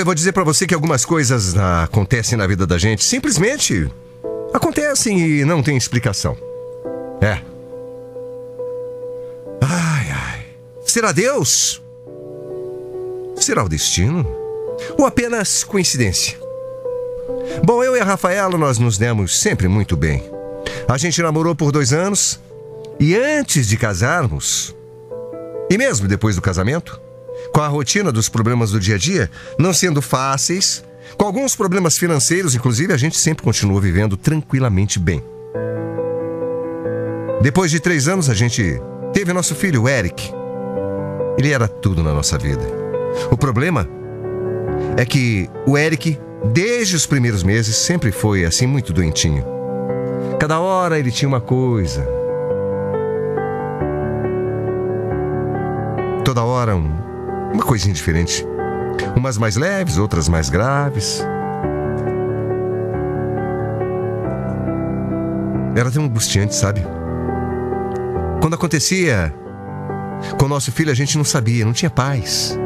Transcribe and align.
Olha, 0.00 0.02
eu 0.02 0.06
vou 0.06 0.14
dizer 0.14 0.32
pra 0.32 0.42
você 0.42 0.66
que 0.66 0.72
algumas 0.72 1.04
coisas 1.04 1.54
acontecem 1.58 2.38
na 2.38 2.46
vida 2.46 2.66
da 2.66 2.78
gente, 2.78 3.04
simplesmente 3.04 3.86
acontecem 4.50 5.20
e 5.20 5.44
não 5.44 5.62
tem 5.62 5.76
explicação. 5.76 6.38
É. 7.20 7.38
Ai, 9.60 10.10
ai. 10.10 10.46
Será 10.86 11.12
Deus? 11.12 11.82
Será 13.36 13.62
o 13.62 13.68
destino? 13.68 14.26
Ou 14.96 15.04
apenas 15.04 15.62
coincidência? 15.64 16.38
Bom, 17.62 17.84
eu 17.84 17.94
e 17.94 18.00
a 18.00 18.04
Rafaela, 18.04 18.56
nós 18.56 18.78
nos 18.78 18.96
demos 18.96 19.38
sempre 19.38 19.68
muito 19.68 19.98
bem. 19.98 20.22
A 20.88 20.96
gente 20.96 21.20
namorou 21.20 21.54
por 21.54 21.70
dois 21.70 21.92
anos 21.92 22.40
e 22.98 23.14
antes 23.14 23.68
de 23.68 23.76
casarmos, 23.76 24.74
e 25.68 25.76
mesmo 25.76 26.08
depois 26.08 26.36
do 26.36 26.40
casamento, 26.40 26.98
com 27.60 27.64
a 27.64 27.68
rotina 27.68 28.10
dos 28.10 28.26
problemas 28.26 28.70
do 28.70 28.80
dia 28.80 28.94
a 28.94 28.98
dia 28.98 29.30
não 29.58 29.74
sendo 29.74 30.00
fáceis, 30.00 30.82
com 31.18 31.26
alguns 31.26 31.54
problemas 31.54 31.98
financeiros, 31.98 32.54
inclusive, 32.54 32.90
a 32.90 32.96
gente 32.96 33.18
sempre 33.18 33.44
continuou 33.44 33.78
vivendo 33.78 34.16
tranquilamente 34.16 34.98
bem. 34.98 35.22
Depois 37.42 37.70
de 37.70 37.78
três 37.78 38.08
anos, 38.08 38.30
a 38.30 38.34
gente 38.34 38.80
teve 39.12 39.34
nosso 39.34 39.54
filho, 39.54 39.86
Eric. 39.86 40.32
Ele 41.36 41.52
era 41.52 41.68
tudo 41.68 42.02
na 42.02 42.14
nossa 42.14 42.38
vida. 42.38 42.62
O 43.30 43.36
problema 43.36 43.86
é 44.96 45.04
que 45.04 45.46
o 45.66 45.76
Eric, 45.76 46.18
desde 46.54 46.96
os 46.96 47.04
primeiros 47.04 47.42
meses, 47.42 47.76
sempre 47.76 48.10
foi 48.10 48.46
assim 48.46 48.66
muito 48.66 48.90
doentinho. 48.90 49.44
Cada 50.38 50.58
hora 50.60 50.98
ele 50.98 51.10
tinha 51.10 51.28
uma 51.28 51.42
coisa. 51.42 52.08
Toda 56.24 56.42
hora 56.42 56.74
um, 56.74 57.09
uma 57.52 57.62
coisinha 57.62 57.94
diferente. 57.94 58.44
Umas 59.16 59.38
mais 59.38 59.56
leves, 59.56 59.98
outras 59.98 60.28
mais 60.28 60.48
graves. 60.48 61.22
Era 65.76 65.90
tão 65.90 66.04
angustiante, 66.04 66.54
sabe? 66.54 66.82
Quando 68.40 68.54
acontecia 68.54 69.32
com 70.38 70.46
o 70.46 70.48
nosso 70.48 70.72
filho, 70.72 70.90
a 70.90 70.94
gente 70.94 71.16
não 71.16 71.24
sabia, 71.24 71.64
não 71.64 71.72
tinha 71.72 71.90
paz. 71.90 72.58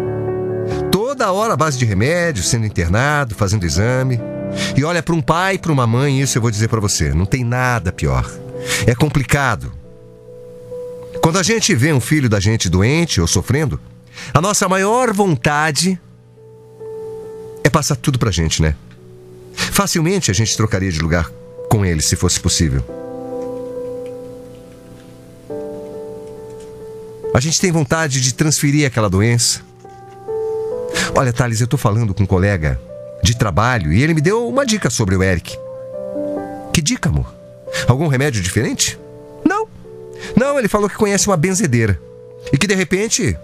Toda 0.90 1.30
hora 1.32 1.54
a 1.54 1.56
base 1.56 1.78
de 1.78 1.84
remédio, 1.84 2.42
sendo 2.42 2.66
internado, 2.66 3.34
fazendo 3.34 3.64
exame. 3.64 4.20
E 4.76 4.84
olha, 4.84 5.02
para 5.02 5.14
um 5.14 5.22
pai, 5.22 5.58
para 5.58 5.72
uma 5.72 5.86
mãe, 5.86 6.20
isso 6.20 6.38
eu 6.38 6.42
vou 6.42 6.50
dizer 6.50 6.68
para 6.68 6.80
você, 6.80 7.12
não 7.12 7.26
tem 7.26 7.44
nada 7.44 7.92
pior. 7.92 8.28
É 8.86 8.94
complicado. 8.94 9.72
Quando 11.22 11.38
a 11.38 11.42
gente 11.42 11.74
vê 11.74 11.92
um 11.92 12.00
filho 12.00 12.28
da 12.28 12.40
gente 12.40 12.68
doente 12.68 13.20
ou 13.20 13.26
sofrendo, 13.26 13.80
a 14.32 14.40
nossa 14.40 14.68
maior 14.68 15.12
vontade 15.12 16.00
é 17.62 17.70
passar 17.70 17.96
tudo 17.96 18.18
pra 18.18 18.30
gente, 18.30 18.60
né? 18.60 18.74
Facilmente 19.54 20.30
a 20.30 20.34
gente 20.34 20.56
trocaria 20.56 20.90
de 20.90 21.00
lugar 21.00 21.30
com 21.70 21.84
ele 21.84 22.02
se 22.02 22.16
fosse 22.16 22.38
possível. 22.38 22.84
A 27.34 27.40
gente 27.40 27.60
tem 27.60 27.72
vontade 27.72 28.20
de 28.20 28.32
transferir 28.32 28.86
aquela 28.86 29.10
doença. 29.10 29.60
Olha, 31.16 31.32
Thales, 31.32 31.60
eu 31.60 31.66
tô 31.66 31.76
falando 31.76 32.14
com 32.14 32.22
um 32.22 32.26
colega 32.26 32.80
de 33.22 33.36
trabalho 33.36 33.92
e 33.92 34.02
ele 34.02 34.14
me 34.14 34.20
deu 34.20 34.46
uma 34.48 34.64
dica 34.64 34.88
sobre 34.88 35.16
o 35.16 35.22
Eric. 35.22 35.56
Que 36.72 36.80
dica, 36.80 37.08
amor? 37.08 37.34
Algum 37.88 38.06
remédio 38.06 38.42
diferente? 38.42 38.98
Não. 39.44 39.66
Não, 40.36 40.58
ele 40.58 40.68
falou 40.68 40.88
que 40.88 40.96
conhece 40.96 41.26
uma 41.26 41.36
benzedeira. 41.36 42.00
E 42.52 42.58
que 42.58 42.66
de 42.66 42.74
repente. 42.74 43.36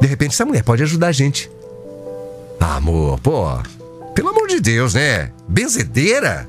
De 0.00 0.06
repente 0.06 0.32
essa 0.32 0.46
mulher 0.46 0.62
pode 0.62 0.82
ajudar 0.82 1.08
a 1.08 1.12
gente. 1.12 1.50
Ah, 2.58 2.76
amor, 2.76 3.18
pô. 3.20 3.46
Pelo 4.14 4.28
amor 4.28 4.48
de 4.48 4.60
Deus, 4.60 4.94
né? 4.94 5.30
Benzedeira? 5.48 6.48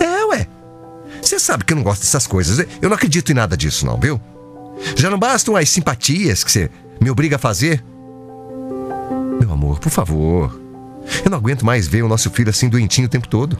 É, 0.00 0.24
ué. 0.26 0.46
Você 1.20 1.38
sabe 1.38 1.64
que 1.64 1.72
eu 1.72 1.76
não 1.76 1.82
gosto 1.84 2.00
dessas 2.02 2.26
coisas. 2.26 2.66
Eu 2.80 2.88
não 2.88 2.96
acredito 2.96 3.30
em 3.30 3.34
nada 3.34 3.56
disso, 3.56 3.84
não, 3.84 3.98
viu? 3.98 4.20
Já 4.96 5.10
não 5.10 5.18
bastam 5.18 5.56
as 5.56 5.68
simpatias 5.68 6.42
que 6.42 6.50
você 6.50 6.70
me 7.00 7.10
obriga 7.10 7.36
a 7.36 7.38
fazer? 7.38 7.82
Meu 9.40 9.52
amor, 9.52 9.78
por 9.78 9.90
favor. 9.90 10.58
Eu 11.24 11.30
não 11.30 11.38
aguento 11.38 11.64
mais 11.64 11.86
ver 11.86 12.02
o 12.02 12.08
nosso 12.08 12.30
filho 12.30 12.50
assim 12.50 12.68
doentinho 12.68 13.06
o 13.06 13.10
tempo 13.10 13.28
todo. 13.28 13.58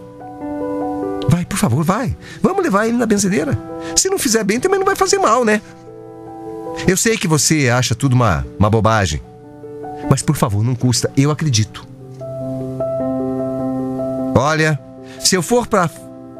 Vai, 1.28 1.44
por 1.44 1.58
favor, 1.58 1.84
vai. 1.84 2.16
Vamos 2.42 2.62
levar 2.62 2.86
ele 2.86 2.96
na 2.96 3.06
benzedeira. 3.06 3.58
Se 3.96 4.08
não 4.08 4.18
fizer 4.18 4.44
bem, 4.44 4.58
também 4.58 4.78
não 4.78 4.86
vai 4.86 4.96
fazer 4.96 5.18
mal, 5.18 5.44
né? 5.44 5.60
Eu 6.86 6.96
sei 6.96 7.16
que 7.16 7.28
você 7.28 7.68
acha 7.68 7.94
tudo 7.94 8.14
uma, 8.14 8.46
uma 8.58 8.70
bobagem. 8.70 9.20
Mas 10.08 10.22
por 10.22 10.36
favor, 10.36 10.64
não 10.64 10.74
custa. 10.74 11.10
Eu 11.16 11.30
acredito. 11.30 11.86
Olha, 14.34 14.80
se 15.18 15.34
eu 15.36 15.42
for 15.42 15.66
pra 15.66 15.90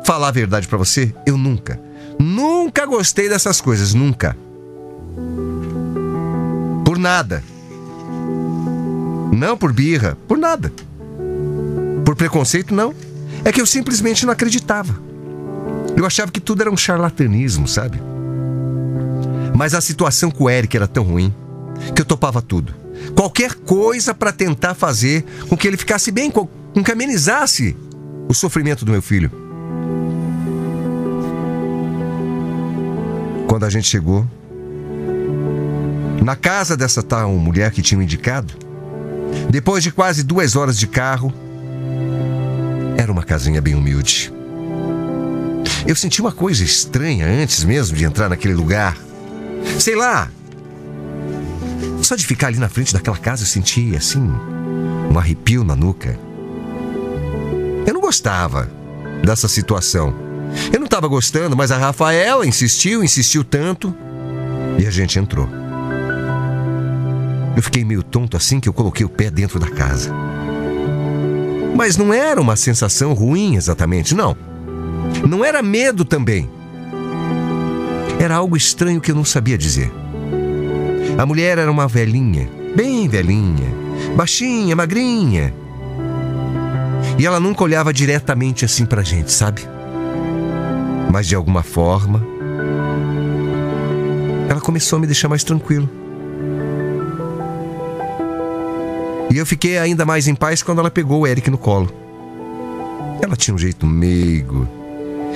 falar 0.05 0.29
a 0.29 0.33
verdade 0.33 0.67
pra 0.67 0.79
você, 0.79 1.15
eu 1.27 1.37
nunca, 1.37 1.79
nunca 2.19 2.87
gostei 2.87 3.29
dessas 3.29 3.61
coisas, 3.61 3.95
nunca. 3.95 4.37
Por 6.85 6.99
nada. 6.99 7.45
Não 9.33 9.57
por 9.57 9.73
birra, 9.73 10.17
por 10.27 10.39
nada. 10.39 10.73
Por 12.05 12.17
preconceito, 12.17 12.75
não. 12.75 12.95
É 13.45 13.53
que 13.53 13.61
eu 13.61 13.67
simplesmente 13.67 14.27
não 14.27 14.33
acreditava. 14.33 14.99
Eu 15.97 16.07
achava 16.07 16.33
que 16.33 16.41
tudo 16.41 16.63
era 16.63 16.71
um 16.71 16.77
charlatanismo, 16.77 17.69
sabe? 17.69 18.01
Mas 19.61 19.75
a 19.75 19.81
situação 19.83 20.31
com 20.31 20.45
o 20.45 20.51
Eric 20.51 20.75
era 20.75 20.89
tão 20.89 21.05
ruim 21.05 21.35
que 21.95 22.01
eu 22.01 22.05
topava 22.07 22.41
tudo. 22.41 22.75
Qualquer 23.15 23.57
coisa 23.57 24.15
para 24.15 24.33
tentar 24.33 24.73
fazer 24.73 25.23
com 25.51 25.55
que 25.55 25.69
ele 25.69 25.77
ficasse 25.77 26.11
bem, 26.11 26.31
com 26.31 26.49
que 26.83 26.91
amenizasse 26.91 27.77
o 28.27 28.33
sofrimento 28.33 28.87
do 28.87 28.93
meu 28.93 29.03
filho. 29.03 29.31
Quando 33.47 33.67
a 33.67 33.69
gente 33.69 33.87
chegou 33.87 34.27
na 36.25 36.35
casa 36.35 36.75
dessa 36.75 37.03
tal 37.03 37.31
mulher 37.35 37.71
que 37.71 37.83
tinha 37.83 38.03
indicado, 38.03 38.55
depois 39.51 39.85
de 39.85 39.93
quase 39.93 40.23
duas 40.23 40.57
horas 40.57 40.79
de 40.79 40.87
carro, 40.87 41.31
era 42.97 43.13
uma 43.13 43.25
casinha 43.25 43.61
bem 43.61 43.75
humilde. 43.75 44.33
Eu 45.87 45.95
senti 45.95 46.23
uma 46.23 46.33
coisa 46.33 46.65
estranha 46.65 47.27
antes 47.27 47.63
mesmo 47.63 47.95
de 47.95 48.07
entrar 48.07 48.31
naquele 48.31 48.55
lugar. 48.55 49.10
Sei 49.79 49.95
lá. 49.95 50.31
Só 52.03 52.17
de 52.17 52.27
ficar 52.27 52.49
ali 52.49 52.59
na 52.59 52.69
frente 52.69 52.93
daquela 52.93 53.17
casa 53.17 53.43
eu 53.43 53.47
senti 53.47 53.95
assim 53.97 54.31
um 55.11 55.19
arrepio 55.19 55.65
na 55.65 55.75
nuca. 55.75 56.19
Eu 57.87 57.95
não 57.95 58.01
gostava 58.01 58.71
dessa 59.25 59.49
situação. 59.49 60.15
Eu 60.73 60.79
não 60.79 60.87
estava 60.87 61.07
gostando, 61.07 61.57
mas 61.57 61.71
a 61.71 61.79
Rafaela 61.79 62.47
insistiu, 62.47 63.05
insistiu 63.05 63.45
tanto 63.45 63.95
e 64.79 64.87
a 64.87 64.91
gente 64.91 65.19
entrou. 65.19 65.49
Eu 67.57 67.63
fiquei 67.63 67.85
meio 67.85 68.03
tonto 68.03 68.37
assim 68.37 68.61
que 68.61 68.69
eu 68.69 68.73
coloquei 68.73 69.05
o 69.05 69.09
pé 69.09 69.31
dentro 69.31 69.59
da 69.59 69.69
casa. 69.71 70.13
Mas 71.75 71.97
não 71.97 72.13
era 72.13 72.41
uma 72.41 72.57
sensação 72.57 73.13
ruim 73.13 73.57
exatamente, 73.57 74.15
não. 74.15 74.37
Não 75.29 75.45
era 75.45 75.63
medo 75.63 76.05
também. 76.05 76.49
Era 78.21 78.37
algo 78.37 78.55
estranho 78.55 79.01
que 79.01 79.11
eu 79.11 79.15
não 79.15 79.25
sabia 79.25 79.57
dizer. 79.57 79.91
A 81.17 81.25
mulher 81.25 81.57
era 81.57 81.71
uma 81.71 81.89
velhinha, 81.89 82.51
bem 82.77 83.09
velhinha, 83.09 83.67
baixinha, 84.15 84.77
magrinha. 84.77 85.55
E 87.19 87.25
ela 87.25 87.41
nunca 87.41 87.65
olhava 87.65 87.95
diretamente 87.95 88.63
assim 88.63 88.85
pra 88.85 89.03
gente, 89.03 89.33
sabe? 89.33 89.63
Mas 91.11 91.27
de 91.27 91.35
alguma 91.35 91.63
forma, 91.63 92.23
ela 94.51 94.61
começou 94.61 94.99
a 94.99 95.01
me 95.01 95.07
deixar 95.07 95.31
mais 95.31 95.43
tranquilo. 95.43 95.89
E 99.33 99.39
eu 99.39 99.47
fiquei 99.47 99.79
ainda 99.79 100.05
mais 100.05 100.29
em 100.29 100.35
paz 100.35 100.63
quando 100.63 100.81
ela 100.81 100.91
pegou 100.91 101.21
o 101.21 101.27
Eric 101.27 101.49
no 101.49 101.57
colo. 101.57 101.91
Ela 103.23 103.35
tinha 103.35 103.55
um 103.55 103.59
jeito 103.59 103.87
meigo. 103.87 104.69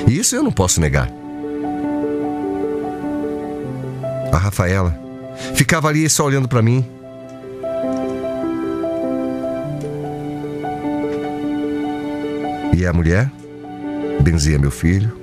E 0.07 0.19
isso 0.19 0.37
eu 0.37 0.43
não 0.43 0.53
posso 0.53 0.83
negar. 0.83 1.24
A 4.35 4.37
Rafaela 4.37 4.99
ficava 5.55 5.89
ali 5.89 6.11
só 6.11 6.25
olhando 6.25 6.49
pra 6.49 6.61
mim. 6.61 6.85
E 12.77 12.85
E 12.85 12.87
a 12.87 12.93
mulher 12.93 13.31
benzia 14.21 14.59
meu 14.59 14.71
filho, 14.71 15.17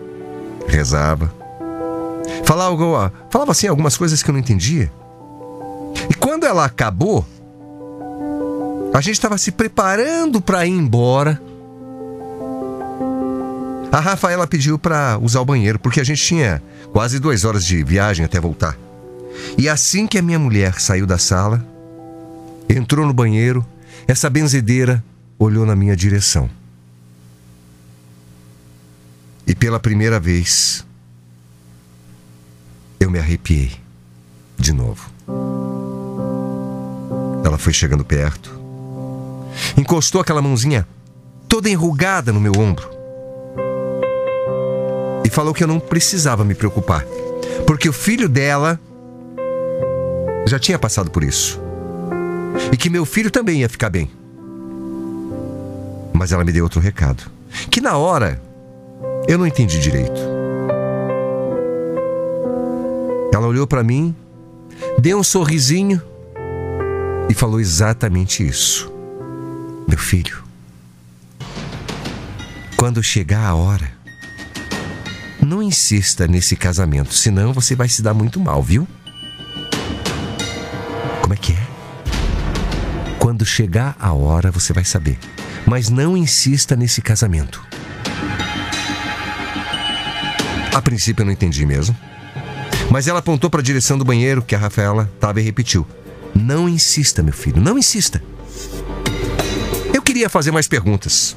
rezava, 0.67 1.31
falava, 2.43 3.13
falava 3.29 3.51
assim 3.51 3.67
algumas 3.67 3.95
coisas 3.95 4.23
que 4.23 4.29
eu 4.29 4.33
não 4.33 4.39
entendia. 4.39 4.91
E 6.09 6.13
quando 6.15 6.45
ela 6.45 6.65
acabou, 6.65 7.23
a 8.93 9.01
gente 9.01 9.13
estava 9.13 9.37
se 9.37 9.51
preparando 9.51 10.41
para 10.41 10.65
ir 10.65 10.71
embora. 10.71 11.39
A 13.91 13.99
Rafaela 13.99 14.47
pediu 14.47 14.79
para 14.79 15.19
usar 15.21 15.41
o 15.41 15.45
banheiro, 15.45 15.77
porque 15.77 15.99
a 15.99 16.03
gente 16.03 16.23
tinha 16.23 16.63
quase 16.91 17.19
duas 17.19 17.45
horas 17.45 17.63
de 17.63 17.83
viagem 17.83 18.25
até 18.25 18.39
voltar. 18.39 18.75
E 19.57 19.67
assim 19.69 20.07
que 20.07 20.17
a 20.17 20.21
minha 20.21 20.39
mulher 20.39 20.79
saiu 20.79 21.05
da 21.05 21.17
sala, 21.17 21.65
entrou 22.69 23.05
no 23.05 23.13
banheiro, 23.13 23.65
essa 24.07 24.29
benzedeira 24.29 25.03
olhou 25.37 25.65
na 25.65 25.75
minha 25.75 25.95
direção. 25.95 26.49
E 29.45 29.55
pela 29.55 29.79
primeira 29.79 30.19
vez, 30.19 30.85
eu 32.99 33.09
me 33.09 33.19
arrepiei 33.19 33.71
de 34.57 34.71
novo. 34.71 35.09
Ela 37.43 37.57
foi 37.57 37.73
chegando 37.73 38.05
perto, 38.05 38.59
encostou 39.75 40.21
aquela 40.21 40.41
mãozinha 40.41 40.87
toda 41.47 41.69
enrugada 41.69 42.31
no 42.31 42.39
meu 42.39 42.53
ombro 42.57 42.89
e 45.25 45.29
falou 45.29 45.53
que 45.53 45.63
eu 45.63 45.67
não 45.67 45.79
precisava 45.79 46.45
me 46.45 46.55
preocupar, 46.55 47.03
porque 47.65 47.89
o 47.89 47.93
filho 47.93 48.29
dela 48.29 48.79
já 50.51 50.59
tinha 50.59 50.77
passado 50.77 51.09
por 51.09 51.23
isso 51.23 51.57
e 52.73 52.75
que 52.75 52.89
meu 52.89 53.05
filho 53.05 53.31
também 53.31 53.61
ia 53.61 53.69
ficar 53.69 53.89
bem. 53.89 54.11
Mas 56.13 56.33
ela 56.33 56.43
me 56.43 56.51
deu 56.51 56.65
outro 56.65 56.81
recado, 56.81 57.23
que 57.69 57.79
na 57.79 57.95
hora 57.95 58.41
eu 59.29 59.37
não 59.37 59.47
entendi 59.47 59.79
direito. 59.79 60.19
Ela 63.33 63.47
olhou 63.47 63.65
para 63.65 63.81
mim, 63.81 64.13
deu 64.99 65.17
um 65.17 65.23
sorrisinho 65.23 66.01
e 67.29 67.33
falou 67.33 67.59
exatamente 67.59 68.45
isso. 68.45 68.91
Meu 69.87 69.97
filho, 69.97 70.43
quando 72.75 73.01
chegar 73.01 73.47
a 73.47 73.55
hora, 73.55 73.89
não 75.41 75.63
insista 75.63 76.27
nesse 76.27 76.57
casamento, 76.57 77.13
senão 77.13 77.53
você 77.53 77.73
vai 77.73 77.87
se 77.87 78.01
dar 78.01 78.13
muito 78.13 78.37
mal, 78.37 78.61
viu? 78.61 78.85
Quando 83.41 83.49
chegar 83.49 83.95
a 83.99 84.13
hora, 84.13 84.51
você 84.51 84.71
vai 84.71 84.85
saber. 84.85 85.17
Mas 85.65 85.89
não 85.89 86.15
insista 86.15 86.75
nesse 86.75 87.01
casamento. 87.01 87.59
A 90.71 90.79
princípio 90.79 91.23
eu 91.23 91.25
não 91.25 91.33
entendi 91.33 91.65
mesmo. 91.65 91.97
Mas 92.91 93.07
ela 93.07 93.17
apontou 93.17 93.49
para 93.49 93.59
a 93.59 93.63
direção 93.63 93.97
do 93.97 94.05
banheiro 94.05 94.43
que 94.43 94.53
a 94.53 94.59
Rafaela 94.59 95.09
estava 95.15 95.41
e 95.41 95.43
repetiu: 95.43 95.87
Não 96.35 96.69
insista, 96.69 97.23
meu 97.23 97.33
filho, 97.33 97.59
não 97.59 97.79
insista. 97.79 98.21
Eu 99.91 100.03
queria 100.03 100.29
fazer 100.29 100.51
mais 100.51 100.67
perguntas, 100.67 101.35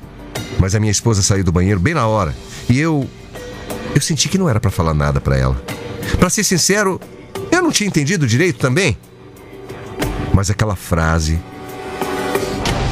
mas 0.58 0.74
a 0.74 0.80
minha 0.80 0.92
esposa 0.92 1.22
saiu 1.22 1.42
do 1.42 1.52
banheiro 1.52 1.80
bem 1.80 1.94
na 1.94 2.06
hora 2.06 2.36
e 2.68 2.78
eu. 2.78 3.08
Eu 3.94 4.00
senti 4.02 4.28
que 4.28 4.36
não 4.36 4.46
era 4.46 4.60
para 4.60 4.70
falar 4.70 4.92
nada 4.92 5.22
para 5.22 5.38
ela. 5.38 5.56
Para 6.18 6.28
ser 6.28 6.44
sincero, 6.44 7.00
eu 7.50 7.62
não 7.62 7.72
tinha 7.72 7.88
entendido 7.88 8.26
direito 8.26 8.58
também. 8.58 8.94
Mas 10.34 10.50
aquela 10.50 10.76
frase 10.76 11.40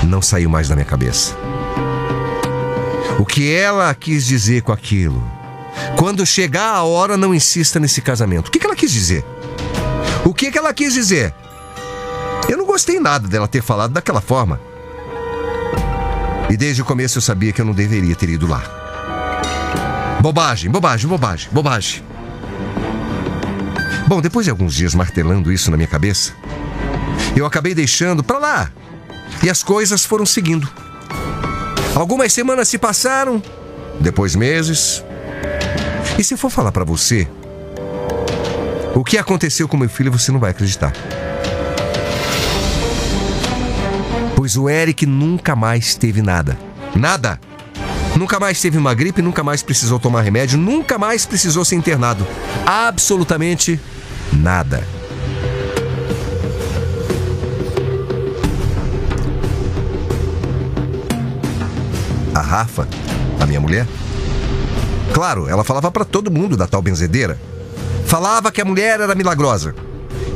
não 0.05 0.23
saiu 0.23 0.51
mais 0.51 0.69
da 0.69 0.75
minha 0.75 0.85
cabeça. 0.85 1.37
O 3.19 3.25
que 3.25 3.53
ela 3.53 3.95
quis 3.95 4.27
dizer 4.27 4.63
com 4.63 4.73
aquilo? 4.73 5.23
Quando 5.97 6.27
chegar 6.27 6.75
a 6.75 6.83
hora, 6.83 7.17
não 7.17 7.35
insista 7.35 7.79
nesse 7.79 8.01
casamento. 8.01 8.49
O 8.49 8.51
que, 8.51 8.65
ela 8.65 8.77
quis 8.77 8.91
dizer? 8.91 9.25
O 10.25 10.35
que, 10.35 10.51
que 10.51 10.59
ela 10.59 10.73
quis 10.73 10.95
dizer? 10.95 11.35
Eu 12.49 12.59
não 12.59 12.67
gostei 12.67 12.99
nada 12.99 13.29
dela 13.29 13.47
ter 13.47 13.63
falado 13.63 13.93
daquela 13.93 14.21
forma. 14.21 14.61
E 16.51 16.57
desde 16.57 16.83
o 16.83 16.85
começo 16.85 17.19
eu 17.19 17.23
sabia 17.23 17.53
que 17.53 17.61
eu 17.61 17.65
não 17.65 17.73
deveria 17.73 18.15
ter 18.15 18.29
ido 18.29 18.47
lá. 18.47 18.63
Bobagem, 20.21 20.71
bobagem, 20.71 21.09
bobagem, 21.09 21.49
bobagem. 21.51 22.03
Bom, 24.07 24.21
depois 24.21 24.45
de 24.45 24.51
alguns 24.51 24.75
dias 24.75 24.95
martelando 24.95 25.51
isso 25.51 25.71
na 25.71 25.77
minha 25.77 25.89
cabeça, 25.89 26.33
eu 27.35 27.47
acabei 27.47 27.75
deixando 27.75 28.23
pra 28.23 28.39
lá. 28.39 28.71
E 29.43 29.51
as 29.51 29.63
coisas 29.63 30.05
foram 30.05 30.27
seguindo. 30.27 30.69
Algumas 31.95 32.33
semanas 32.33 32.69
se 32.69 32.79
passaram, 32.79 33.43
depois 34.01 34.35
meses, 34.35 35.05
e 36.19 36.25
se 36.25 36.37
for 36.37 36.51
falar 36.51 36.73
para 36.73 36.85
você 36.85 37.29
o 38.95 39.03
que 39.03 39.17
aconteceu 39.17 39.67
com 39.67 39.77
meu 39.77 39.89
filho, 39.89 40.13
você 40.13 40.31
não 40.31 40.39
vai 40.39 40.51
acreditar. 40.51 40.93
Pois 44.37 44.57
o 44.57 44.69
Eric 44.69 45.07
nunca 45.07 45.57
mais 45.57 45.95
teve 45.95 46.21
nada. 46.21 46.59
Nada. 46.95 47.41
Nunca 48.17 48.39
mais 48.39 48.61
teve 48.61 48.77
uma 48.77 48.93
gripe, 48.93 49.23
nunca 49.23 49.43
mais 49.43 49.63
precisou 49.63 49.99
tomar 49.99 50.21
remédio, 50.23 50.59
nunca 50.59 50.99
mais 50.99 51.25
precisou 51.25 51.65
ser 51.65 51.77
internado. 51.77 52.27
Absolutamente 52.67 53.81
nada. 54.33 54.87
Rafa, 62.53 62.87
a 63.41 63.47
minha 63.47 63.61
mulher, 63.61 63.87
Claro, 65.13 65.49
ela 65.49 65.63
falava 65.63 65.91
para 65.91 66.05
todo 66.05 66.31
mundo 66.31 66.57
da 66.57 66.67
tal 66.67 66.81
benzedeira. 66.81 67.39
Falava 68.07 68.51
que 68.51 68.61
a 68.61 68.65
mulher 68.65 69.01
era 69.01 69.15
milagrosa, 69.15 69.75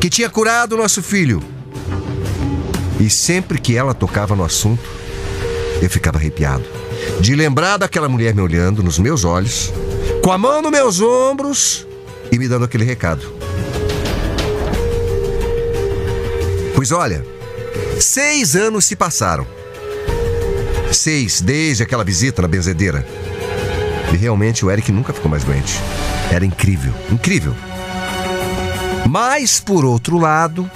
que 0.00 0.10
tinha 0.10 0.28
curado 0.28 0.74
o 0.74 0.78
nosso 0.78 1.02
filho. 1.02 1.42
E 3.00 3.08
sempre 3.08 3.58
que 3.58 3.76
ela 3.76 3.94
tocava 3.94 4.34
no 4.34 4.44
assunto, 4.44 4.82
eu 5.80 5.88
ficava 5.88 6.18
arrepiado. 6.18 6.64
De 7.20 7.34
lembrar 7.34 7.76
daquela 7.76 8.08
mulher 8.08 8.34
me 8.34 8.40
olhando 8.40 8.82
nos 8.82 8.98
meus 8.98 9.24
olhos, 9.24 9.72
com 10.22 10.32
a 10.32 10.38
mão 10.38 10.60
nos 10.60 10.72
meus 10.72 11.00
ombros 11.00 11.86
e 12.30 12.38
me 12.38 12.48
dando 12.48 12.64
aquele 12.64 12.84
recado. 12.84 13.26
Pois 16.74 16.92
olha, 16.92 17.24
seis 17.98 18.54
anos 18.56 18.84
se 18.84 18.94
passaram. 18.94 19.46
Seis 20.96 21.40
desde 21.40 21.82
aquela 21.82 22.04
visita 22.04 22.42
na 22.42 22.48
benzedeira. 22.48 23.06
E 24.12 24.16
realmente 24.16 24.64
o 24.64 24.70
Eric 24.70 24.90
nunca 24.90 25.12
ficou 25.12 25.30
mais 25.30 25.44
doente. 25.44 25.80
Era 26.30 26.44
incrível, 26.44 26.92
incrível. 27.10 27.54
Mas, 29.08 29.60
por 29.60 29.84
outro 29.84 30.18
lado, 30.18 30.68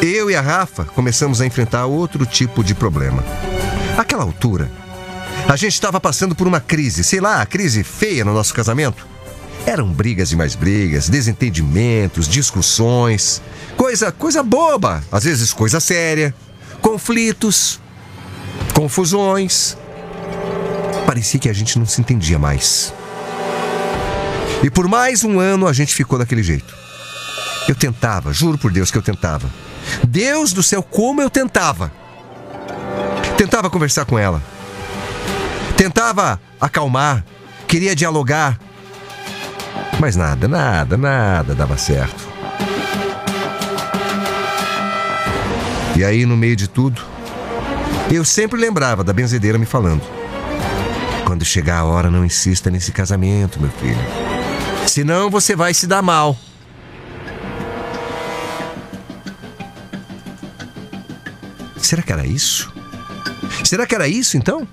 eu 0.00 0.30
e 0.30 0.36
a 0.36 0.40
Rafa 0.40 0.84
começamos 0.84 1.40
a 1.40 1.46
enfrentar 1.46 1.86
outro 1.86 2.24
tipo 2.24 2.62
de 2.62 2.74
problema. 2.74 3.24
Aquela 3.96 4.22
altura, 4.22 4.70
a 5.48 5.56
gente 5.56 5.72
estava 5.72 6.00
passando 6.00 6.34
por 6.34 6.46
uma 6.46 6.60
crise, 6.60 7.02
sei 7.02 7.20
lá, 7.20 7.44
crise 7.44 7.82
feia 7.82 8.24
no 8.24 8.32
nosso 8.32 8.54
casamento. 8.54 9.06
Eram 9.66 9.88
brigas 9.88 10.30
e 10.30 10.36
mais 10.36 10.54
brigas, 10.54 11.08
desentendimentos, 11.08 12.28
discussões, 12.28 13.42
coisa, 13.76 14.12
coisa 14.12 14.42
boba, 14.42 15.02
às 15.10 15.24
vezes 15.24 15.52
coisa 15.52 15.80
séria, 15.80 16.34
conflitos, 16.98 17.80
confusões 18.74 19.76
parecia 21.06 21.38
que 21.38 21.48
a 21.48 21.52
gente 21.52 21.78
não 21.78 21.86
se 21.86 22.00
entendia 22.00 22.40
mais. 22.40 22.92
E 24.64 24.68
por 24.68 24.88
mais 24.88 25.22
um 25.22 25.38
ano 25.38 25.68
a 25.68 25.72
gente 25.72 25.94
ficou 25.94 26.18
daquele 26.18 26.42
jeito. 26.42 26.76
Eu 27.68 27.74
tentava, 27.76 28.32
juro 28.32 28.58
por 28.58 28.72
Deus 28.72 28.90
que 28.90 28.98
eu 28.98 29.02
tentava. 29.02 29.48
Deus 30.06 30.52
do 30.52 30.62
céu, 30.62 30.82
como 30.82 31.22
eu 31.22 31.30
tentava. 31.30 31.92
Tentava 33.36 33.70
conversar 33.70 34.04
com 34.04 34.18
ela. 34.18 34.42
Tentava 35.76 36.40
acalmar, 36.60 37.24
queria 37.68 37.94
dialogar. 37.94 38.58
Mas 40.00 40.16
nada, 40.16 40.48
nada, 40.48 40.96
nada 40.96 41.54
dava 41.54 41.78
certo. 41.78 42.27
E 45.98 46.04
aí, 46.04 46.24
no 46.24 46.36
meio 46.36 46.54
de 46.54 46.68
tudo, 46.68 47.02
eu 48.08 48.24
sempre 48.24 48.56
lembrava 48.56 49.02
da 49.02 49.12
benzedeira 49.12 49.58
me 49.58 49.66
falando. 49.66 50.00
Quando 51.26 51.44
chegar 51.44 51.78
a 51.78 51.84
hora, 51.84 52.08
não 52.08 52.24
insista 52.24 52.70
nesse 52.70 52.92
casamento, 52.92 53.60
meu 53.60 53.68
filho. 53.68 53.98
Senão 54.86 55.28
você 55.28 55.56
vai 55.56 55.74
se 55.74 55.88
dar 55.88 56.00
mal. 56.00 56.36
Será 61.78 62.00
que 62.00 62.12
era 62.12 62.24
isso? 62.24 62.72
Será 63.64 63.84
que 63.84 63.96
era 63.96 64.06
isso 64.06 64.36
então? 64.36 64.68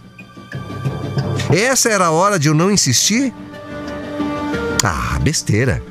Essa 1.51 1.89
era 1.89 2.05
a 2.05 2.11
hora 2.11 2.37
de 2.37 2.49
eu 2.49 2.53
não 2.53 2.69
insistir? 2.69 3.33
Ah, 4.83 5.17
besteira. 5.23 5.81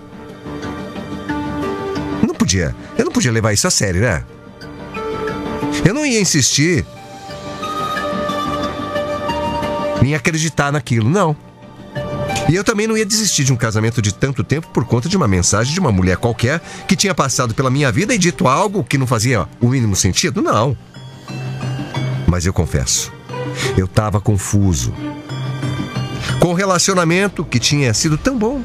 Não 2.24 2.36
podia, 2.36 2.72
eu 2.96 3.04
não 3.04 3.10
podia 3.10 3.32
levar 3.32 3.52
isso 3.52 3.66
a 3.66 3.70
sério, 3.72 4.00
né? 4.00 4.24
Eu 5.84 5.92
não 5.92 6.06
ia 6.06 6.20
insistir 6.20 6.84
em 10.02 10.14
acreditar 10.14 10.72
naquilo. 10.72 11.08
Não. 11.08 11.36
E 12.48 12.54
eu 12.54 12.62
também 12.62 12.86
não 12.86 12.96
ia 12.96 13.06
desistir 13.06 13.44
de 13.44 13.52
um 13.52 13.56
casamento 13.56 14.02
de 14.02 14.12
tanto 14.12 14.44
tempo 14.44 14.68
por 14.68 14.84
conta 14.84 15.08
de 15.08 15.16
uma 15.16 15.26
mensagem 15.26 15.72
de 15.72 15.80
uma 15.80 15.90
mulher 15.90 16.18
qualquer 16.18 16.60
que 16.86 16.94
tinha 16.94 17.14
passado 17.14 17.54
pela 17.54 17.70
minha 17.70 17.90
vida 17.90 18.14
e 18.14 18.18
dito 18.18 18.46
algo 18.46 18.84
que 18.84 18.98
não 18.98 19.06
fazia 19.06 19.48
o 19.60 19.68
mínimo 19.68 19.96
sentido. 19.96 20.42
Não. 20.42 20.76
Mas 22.26 22.44
eu 22.44 22.52
confesso, 22.52 23.12
eu 23.76 23.86
estava 23.86 24.20
confuso. 24.20 24.92
Com 26.38 26.48
um 26.48 26.54
relacionamento 26.54 27.44
que 27.44 27.58
tinha 27.58 27.94
sido 27.94 28.18
tão 28.18 28.36
bom. 28.36 28.62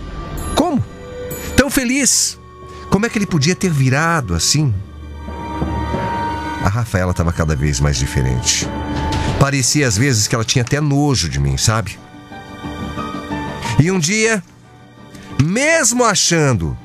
Como? 0.56 0.84
Tão 1.56 1.70
feliz. 1.70 2.38
Como 2.90 3.06
é 3.06 3.10
que 3.10 3.18
ele 3.18 3.26
podia 3.26 3.56
ter 3.56 3.70
virado 3.70 4.34
assim? 4.34 4.74
A 6.64 6.70
Rafaela 6.70 7.12
estava 7.12 7.32
cada 7.32 7.56
vez 7.56 7.80
mais 7.80 7.98
diferente. 7.98 8.68
Parecia 9.40 9.88
às 9.88 9.98
vezes 9.98 10.28
que 10.28 10.36
ela 10.36 10.44
tinha 10.44 10.64
até 10.64 10.82
nojo 10.82 11.30
de 11.30 11.40
mim, 11.40 11.58
sabe? 11.58 11.98
E 13.80 13.90
um 13.90 13.98
dia, 13.98 14.44
mesmo 15.42 16.04
achando 16.04 16.78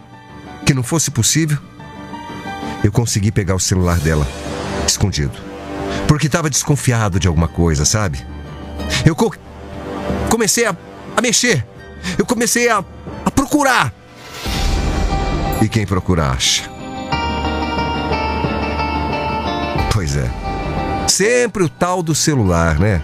que 0.65 0.73
não 0.73 0.83
fosse 0.83 1.11
possível, 1.11 1.59
eu 2.85 2.93
consegui 2.93 3.33
pegar 3.33 3.55
o 3.55 3.61
celular 3.61 3.99
dela, 3.99 4.27
escondido. 4.87 5.33
Porque 6.07 6.27
estava 6.27 6.49
desconfiado 6.49 7.19
de 7.19 7.27
alguma 7.27 7.49
coisa, 7.49 7.85
sabe? 7.85 8.25
Eu 9.05 9.17
co 9.17 9.35
comecei 10.31 10.67
a, 10.67 10.77
a, 11.17 11.21
mexer. 11.21 11.67
Eu 12.19 12.25
comecei 12.27 12.69
a, 12.69 12.85
a 13.25 13.31
procurar. 13.31 13.93
E 15.63 15.69
quem 15.69 15.87
procura 15.87 16.31
acha. 16.31 16.74
Sempre 21.15 21.63
o 21.63 21.69
tal 21.69 22.03
do 22.03 22.13
celular, 22.13 22.77
né? 22.77 23.01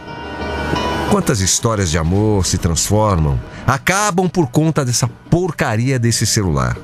Quantas 1.12 1.38
histórias 1.38 1.92
de 1.92 1.96
amor 1.96 2.44
se 2.44 2.58
transformam, 2.58 3.40
acabam 3.64 4.28
por 4.28 4.48
conta 4.48 4.84
dessa 4.84 5.06
porcaria 5.06 5.96
desse 5.96 6.26
celular? 6.26 6.76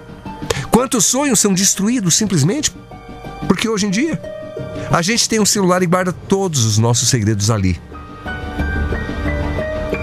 Quantos 0.70 1.04
sonhos 1.04 1.40
são 1.40 1.52
destruídos 1.52 2.14
simplesmente 2.14 2.72
porque 3.48 3.68
hoje 3.68 3.86
em 3.86 3.90
dia 3.90 4.22
a 4.88 5.02
gente 5.02 5.28
tem 5.28 5.40
um 5.40 5.44
celular 5.44 5.82
e 5.82 5.86
guarda 5.86 6.12
todos 6.12 6.64
os 6.64 6.78
nossos 6.78 7.08
segredos 7.08 7.50
ali. 7.50 7.80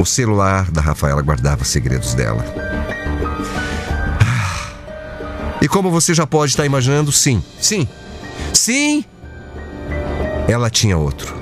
O 0.01 0.06
celular 0.06 0.70
da 0.72 0.82
Rafaela 0.82 1.22
guardava 1.22 1.63
segredos 1.63 2.13
dela. 2.13 2.44
E 5.62 5.70
como 5.70 5.89
você 5.89 6.13
já 6.13 6.27
pode 6.27 6.51
estar 6.51 6.65
imaginando, 6.65 7.13
sim, 7.13 7.42
sim, 7.62 7.88
sim, 8.53 9.06
ela 10.48 10.70
tinha 10.70 10.98
outro. 10.98 11.34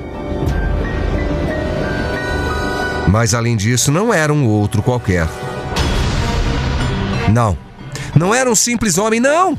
Mas 3.07 3.33
além 3.33 3.57
disso, 3.57 3.91
não 3.91 4.13
era 4.13 4.33
um 4.33 4.47
outro 4.47 4.81
qualquer. 4.81 5.27
Não. 7.31 7.57
Não 8.15 8.33
era 8.33 8.49
um 8.49 8.55
simples 8.55 8.97
homem, 8.97 9.19
não. 9.19 9.57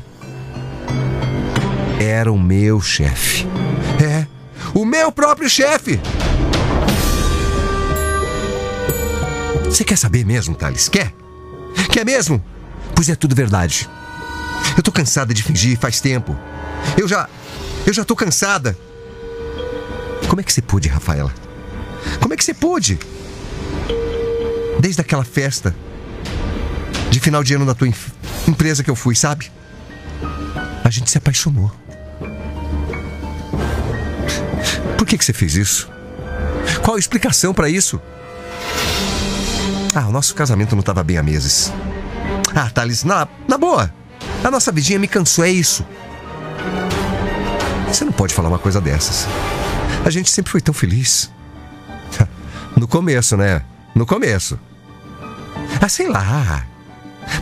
Era 1.99 2.31
o 2.31 2.39
meu 2.39 2.81
chefe. 2.81 3.47
É, 4.03 4.25
o 4.73 4.83
meu 4.85 5.11
próprio 5.11 5.49
chefe. 5.49 5.99
Você 9.65 9.83
quer 9.83 9.97
saber 9.97 10.25
mesmo, 10.25 10.55
Thales? 10.55 10.87
Quer? 10.89 11.13
Quer 11.91 12.05
mesmo? 12.05 12.43
Pois 12.95 13.09
é 13.09 13.15
tudo 13.15 13.35
verdade. 13.35 13.89
Eu 14.75 14.83
tô 14.83 14.91
cansada 14.91 15.33
de 15.33 15.43
fingir 15.43 15.77
faz 15.77 15.99
tempo. 15.99 16.37
Eu 16.97 17.07
já. 17.07 17.27
Eu 17.85 17.93
já 17.93 18.03
tô 18.03 18.15
cansada. 18.15 18.77
Como 20.33 20.41
é 20.41 20.43
que 20.43 20.51
você 20.51 20.63
pôde, 20.63 20.89
Rafaela? 20.89 21.31
Como 22.19 22.33
é 22.33 22.37
que 22.37 22.43
você 22.43 22.55
pôde? 22.55 22.97
Desde 24.79 24.99
aquela 24.99 25.23
festa 25.23 25.75
de 27.11 27.19
final 27.19 27.43
de 27.43 27.53
ano 27.53 27.67
da 27.67 27.75
tua 27.75 27.87
empresa 28.47 28.83
que 28.83 28.89
eu 28.89 28.95
fui, 28.95 29.13
sabe? 29.13 29.51
A 30.83 30.89
gente 30.89 31.11
se 31.11 31.19
apaixonou. 31.19 31.71
Por 34.97 35.05
que, 35.05 35.19
que 35.19 35.23
você 35.23 35.33
fez 35.33 35.55
isso? 35.55 35.87
Qual 36.81 36.95
a 36.95 36.99
explicação 36.99 37.53
para 37.53 37.69
isso? 37.69 38.01
Ah, 39.93 40.07
o 40.07 40.11
nosso 40.11 40.33
casamento 40.33 40.71
não 40.71 40.79
estava 40.79 41.03
bem 41.03 41.19
há 41.19 41.21
meses. 41.21 41.71
Ah, 42.55 42.71
Thales, 42.71 43.03
na, 43.03 43.27
na 43.47 43.59
boa. 43.59 43.93
A 44.43 44.49
nossa 44.49 44.71
vidinha 44.71 44.97
me 44.97 45.07
cansou, 45.07 45.45
é 45.45 45.51
isso. 45.51 45.85
Você 47.87 48.03
não 48.03 48.11
pode 48.11 48.33
falar 48.33 48.49
uma 48.49 48.57
coisa 48.57 48.81
dessas. 48.81 49.27
A 50.05 50.09
gente 50.09 50.29
sempre 50.29 50.51
foi 50.51 50.61
tão 50.61 50.73
feliz. 50.73 51.31
No 52.75 52.87
começo, 52.87 53.37
né? 53.37 53.61
No 53.93 54.03
começo. 54.03 54.59
Ah, 55.79 55.87
sei 55.87 56.09
lá. 56.09 56.65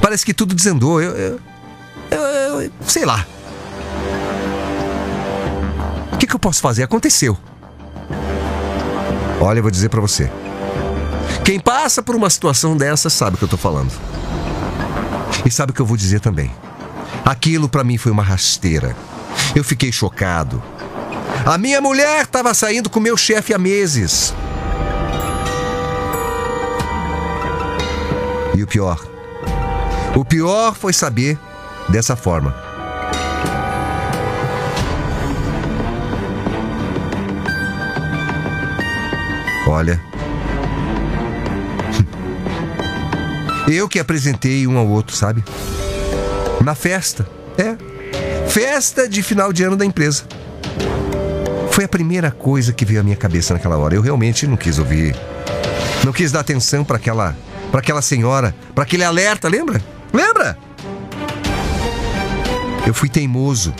Parece 0.01 0.25
que 0.25 0.33
tudo 0.33 0.53
desandou. 0.53 1.01
Eu, 1.01 1.11
eu, 1.15 1.39
eu, 2.11 2.61
eu 2.63 2.71
sei 2.85 3.05
lá. 3.05 3.25
O 6.11 6.17
que, 6.17 6.27
que 6.27 6.35
eu 6.35 6.39
posso 6.39 6.61
fazer? 6.61 6.83
Aconteceu. 6.83 7.37
Olha, 9.39 9.59
eu 9.59 9.63
vou 9.63 9.71
dizer 9.71 9.87
para 9.87 10.01
você. 10.01 10.29
Quem 11.45 11.59
passa 11.59 12.03
por 12.03 12.15
uma 12.15 12.29
situação 12.29 12.75
dessa 12.77 13.09
sabe 13.09 13.35
o 13.35 13.37
que 13.39 13.45
eu 13.45 13.49
tô 13.49 13.57
falando. 13.57 13.91
E 15.45 15.49
sabe 15.49 15.71
o 15.71 15.73
que 15.73 15.81
eu 15.81 15.85
vou 15.85 15.97
dizer 15.97 16.19
também. 16.19 16.51
Aquilo 17.25 17.67
para 17.69 17.83
mim 17.83 17.97
foi 17.97 18.11
uma 18.11 18.21
rasteira. 18.21 18.95
Eu 19.55 19.63
fiquei 19.63 19.91
chocado. 19.91 20.61
A 21.45 21.57
minha 21.57 21.81
mulher 21.81 22.21
estava 22.21 22.53
saindo 22.53 22.89
com 22.89 22.99
meu 22.99 23.17
chefe 23.17 23.51
há 23.53 23.57
meses. 23.57 24.33
E 28.55 28.61
o 28.61 28.67
pior. 28.67 29.03
O 30.15 30.23
pior 30.23 30.75
foi 30.75 30.93
saber 30.93 31.39
dessa 31.89 32.15
forma. 32.15 32.55
Olha. 39.67 39.99
Eu 43.67 43.89
que 43.89 43.99
apresentei 43.99 44.67
um 44.67 44.77
ao 44.77 44.87
outro, 44.87 45.15
sabe? 45.15 45.43
Na 46.63 46.75
festa. 46.75 47.27
É. 47.57 47.75
Festa 48.47 49.09
de 49.09 49.23
final 49.23 49.51
de 49.51 49.63
ano 49.63 49.75
da 49.75 49.85
empresa. 49.85 50.25
Foi 51.81 51.85
a 51.87 51.89
primeira 51.89 52.29
coisa 52.29 52.71
que 52.71 52.85
veio 52.85 52.99
à 52.99 53.03
minha 53.03 53.15
cabeça 53.15 53.55
naquela 53.55 53.75
hora. 53.75 53.95
Eu 53.95 54.03
realmente 54.03 54.45
não 54.45 54.55
quis 54.55 54.77
ouvir. 54.77 55.15
Não 56.03 56.13
quis 56.13 56.31
dar 56.31 56.41
atenção 56.41 56.83
para 56.83 56.97
aquela 56.97 57.35
para 57.71 57.79
aquela 57.79 58.03
senhora, 58.03 58.53
para 58.75 58.83
aquele 58.83 59.03
alerta, 59.03 59.49
lembra? 59.49 59.81
Lembra? 60.13 60.55
Eu 62.85 62.93
fui 62.93 63.09
teimoso. 63.09 63.73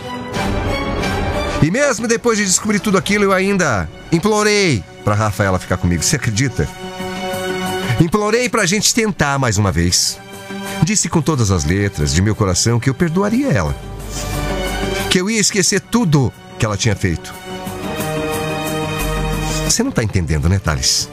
E 1.62 1.70
mesmo 1.70 2.08
depois 2.08 2.40
de 2.40 2.46
descobrir 2.46 2.80
tudo 2.80 2.98
aquilo, 2.98 3.26
eu 3.26 3.34
ainda 3.34 3.88
implorei 4.12 4.84
para 5.04 5.14
Rafaela 5.14 5.60
ficar 5.60 5.78
comigo. 5.78 6.02
Você 6.02 6.16
acredita? 6.16 6.68
Implorei 8.00 8.50
para 8.50 8.64
a 8.64 8.66
gente 8.66 8.96
tentar 8.96 9.38
mais 9.38 9.60
uma 9.60 9.72
vez. 9.72 10.18
Disse 10.82 11.08
com 11.08 11.22
todas 11.22 11.52
as 11.52 11.66
letras 11.66 12.12
de 12.12 12.22
meu 12.24 12.36
coração 12.36 12.80
que 12.80 12.90
eu 12.90 12.96
perdoaria 12.96 13.50
ela. 13.50 13.76
Que 15.08 15.22
eu 15.22 15.30
ia 15.30 15.40
esquecer 15.40 15.80
tudo 15.80 16.34
que 16.58 16.66
ela 16.66 16.76
tinha 16.76 16.96
feito. 16.96 17.41
Você 19.72 19.84
não 19.84 19.92
tá 19.92 20.04
entendendo, 20.04 20.50
né, 20.50 20.60
Thales? 20.60 21.08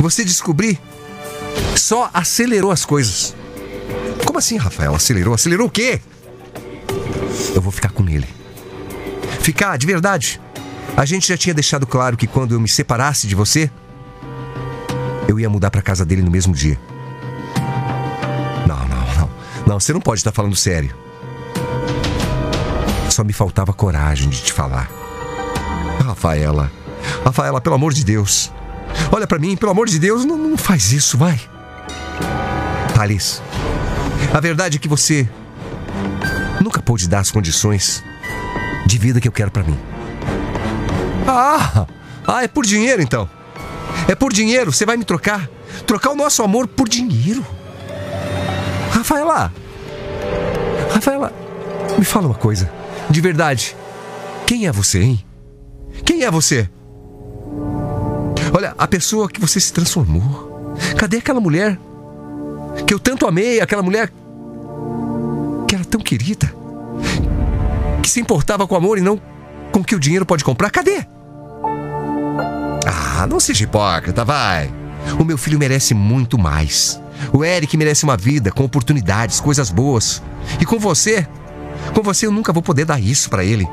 Você 0.00 0.24
descobrir 0.24 0.80
só 1.76 2.08
acelerou 2.14 2.70
as 2.70 2.86
coisas. 2.86 3.36
Como 4.24 4.38
assim, 4.38 4.56
Rafael? 4.56 4.94
Acelerou? 4.94 5.34
Acelerou 5.34 5.66
o 5.66 5.70
quê? 5.70 6.00
Eu 7.54 7.60
vou 7.60 7.70
ficar 7.70 7.90
com 7.90 8.08
ele. 8.08 8.26
Ficar, 9.42 9.76
de 9.76 9.86
verdade. 9.86 10.40
A 10.96 11.04
gente 11.04 11.28
já 11.28 11.36
tinha 11.36 11.52
deixado 11.52 11.86
claro 11.86 12.16
que 12.16 12.26
quando 12.26 12.54
eu 12.54 12.60
me 12.60 12.68
separasse 12.68 13.26
de 13.26 13.34
você, 13.34 13.70
eu 15.28 15.38
ia 15.38 15.50
mudar 15.50 15.70
para 15.70 15.82
casa 15.82 16.02
dele 16.02 16.22
no 16.22 16.30
mesmo 16.30 16.54
dia. 16.54 16.80
Não, 18.66 18.88
não, 18.88 19.14
não. 19.16 19.30
Não, 19.66 19.80
você 19.80 19.92
não 19.92 20.00
pode 20.00 20.20
estar 20.20 20.32
falando 20.32 20.56
sério. 20.56 20.96
Só 23.10 23.22
me 23.22 23.34
faltava 23.34 23.74
coragem 23.74 24.30
de 24.30 24.40
te 24.40 24.52
falar. 24.52 24.90
Rafaela, 26.02 26.72
Rafaela, 27.24 27.60
pelo 27.60 27.74
amor 27.74 27.92
de 27.92 28.04
Deus. 28.04 28.52
Olha 29.12 29.26
para 29.26 29.38
mim, 29.38 29.56
pelo 29.56 29.72
amor 29.72 29.88
de 29.88 29.98
Deus, 29.98 30.24
não, 30.24 30.36
não 30.36 30.56
faz 30.56 30.92
isso, 30.92 31.18
vai. 31.18 31.40
Thales, 32.94 33.42
a 34.32 34.40
verdade 34.40 34.76
é 34.76 34.80
que 34.80 34.88
você 34.88 35.28
nunca 36.62 36.80
pôde 36.80 37.08
dar 37.08 37.20
as 37.20 37.30
condições 37.30 38.02
de 38.86 38.98
vida 38.98 39.20
que 39.20 39.28
eu 39.28 39.32
quero 39.32 39.50
para 39.50 39.62
mim. 39.62 39.78
Ah, 41.26 41.86
ah, 42.26 42.42
é 42.42 42.48
por 42.48 42.64
dinheiro 42.64 43.02
então. 43.02 43.28
É 44.08 44.14
por 44.14 44.32
dinheiro, 44.32 44.72
você 44.72 44.86
vai 44.86 44.96
me 44.96 45.04
trocar? 45.04 45.48
Trocar 45.86 46.10
o 46.10 46.16
nosso 46.16 46.42
amor 46.42 46.66
por 46.66 46.88
dinheiro? 46.88 47.44
Rafaela, 48.92 49.52
Rafaela, 50.92 51.32
me 51.98 52.04
fala 52.04 52.26
uma 52.26 52.34
coisa, 52.34 52.70
de 53.10 53.20
verdade. 53.20 53.76
Quem 54.46 54.66
é 54.66 54.72
você, 54.72 55.02
hein? 55.02 55.24
Quem 56.04 56.22
é 56.24 56.30
você? 56.30 56.70
Olha, 58.52 58.74
a 58.76 58.86
pessoa 58.86 59.28
que 59.28 59.40
você 59.40 59.60
se 59.60 59.72
transformou. 59.72 60.74
Cadê 60.96 61.18
aquela 61.18 61.40
mulher 61.40 61.78
que 62.86 62.92
eu 62.92 62.98
tanto 62.98 63.26
amei, 63.26 63.60
aquela 63.60 63.82
mulher 63.82 64.12
que 65.66 65.74
era 65.74 65.84
tão 65.84 66.00
querida, 66.00 66.52
que 68.02 68.10
se 68.10 68.20
importava 68.20 68.66
com 68.66 68.74
o 68.74 68.78
amor 68.78 68.98
e 68.98 69.00
não 69.00 69.20
com 69.72 69.80
o 69.80 69.84
que 69.84 69.94
o 69.94 70.00
dinheiro 70.00 70.26
pode 70.26 70.44
comprar? 70.44 70.70
Cadê? 70.70 71.04
Ah, 72.86 73.26
não 73.26 73.40
seja 73.40 73.64
hipócrita, 73.64 74.24
vai. 74.24 74.70
O 75.18 75.24
meu 75.24 75.38
filho 75.38 75.58
merece 75.58 75.94
muito 75.94 76.38
mais. 76.38 77.00
O 77.32 77.44
Eric 77.44 77.76
merece 77.76 78.04
uma 78.04 78.16
vida 78.16 78.52
com 78.52 78.64
oportunidades, 78.64 79.40
coisas 79.40 79.70
boas. 79.70 80.22
E 80.60 80.66
com 80.66 80.78
você, 80.78 81.26
com 81.94 82.02
você 82.02 82.26
eu 82.26 82.32
nunca 82.32 82.52
vou 82.52 82.62
poder 82.62 82.84
dar 82.84 83.00
isso 83.00 83.30
para 83.30 83.44
ele. 83.44 83.66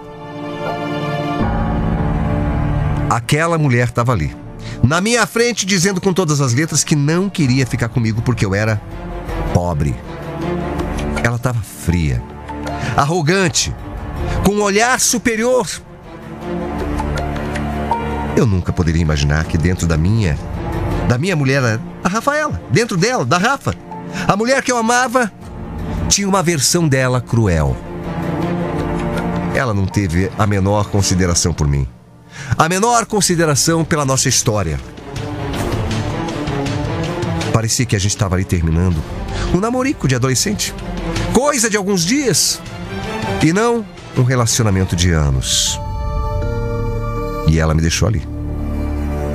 Aquela 3.09 3.57
mulher 3.57 3.89
estava 3.89 4.11
ali, 4.11 4.35
na 4.83 4.99
minha 4.99 5.25
frente, 5.25 5.65
dizendo 5.65 6.01
com 6.01 6.13
todas 6.13 6.41
as 6.41 6.53
letras 6.53 6.83
que 6.83 6.95
não 6.95 7.29
queria 7.29 7.65
ficar 7.65 7.89
comigo 7.89 8.21
porque 8.21 8.45
eu 8.45 8.53
era 8.53 8.81
pobre. 9.53 9.95
Ela 11.23 11.37
estava 11.37 11.61
fria, 11.61 12.21
arrogante, 12.97 13.73
com 14.45 14.53
um 14.53 14.61
olhar 14.61 14.99
superior. 14.99 15.67
Eu 18.35 18.45
nunca 18.45 18.73
poderia 18.73 19.01
imaginar 19.01 19.45
que 19.45 19.57
dentro 19.57 19.87
da 19.87 19.95
minha, 19.97 20.37
da 21.07 21.17
minha 21.17 21.35
mulher, 21.35 21.79
a 22.03 22.09
Rafaela, 22.09 22.61
dentro 22.69 22.97
dela, 22.97 23.23
da 23.23 23.37
Rafa, 23.37 23.73
a 24.27 24.35
mulher 24.35 24.61
que 24.61 24.71
eu 24.71 24.77
amava, 24.77 25.31
tinha 26.09 26.27
uma 26.27 26.43
versão 26.43 26.87
dela 26.87 27.21
cruel. 27.21 27.77
Ela 29.55 29.73
não 29.73 29.85
teve 29.85 30.31
a 30.37 30.47
menor 30.47 30.89
consideração 30.89 31.53
por 31.53 31.67
mim 31.67 31.87
a 32.57 32.69
menor 32.69 33.05
consideração 33.05 33.83
pela 33.83 34.05
nossa 34.05 34.29
história. 34.29 34.79
Parecia 37.51 37.85
que 37.85 37.95
a 37.95 37.99
gente 37.99 38.11
estava 38.11 38.35
ali 38.35 38.43
terminando 38.43 39.01
um 39.53 39.59
namorico 39.59 40.07
de 40.07 40.15
adolescente, 40.15 40.73
coisa 41.33 41.69
de 41.69 41.77
alguns 41.77 42.05
dias, 42.05 42.59
e 43.43 43.53
não 43.53 43.85
um 44.17 44.23
relacionamento 44.23 44.95
de 44.95 45.11
anos. 45.11 45.79
E 47.47 47.59
ela 47.59 47.73
me 47.73 47.81
deixou 47.81 48.07
ali, 48.07 48.27